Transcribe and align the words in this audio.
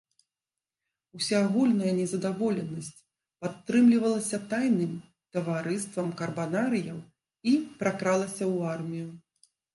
Усеагульная 1.17 1.91
незадаволенасць 1.97 2.89
падтрымлівалася 3.43 4.37
тайным 4.55 4.97
таварыствам 5.37 6.09
карбанарыяў 6.23 6.99
і 7.55 7.57
пракралася 7.85 8.43
ў 8.53 8.57
армію. 8.75 9.07